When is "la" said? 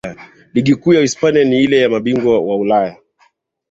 1.83-1.89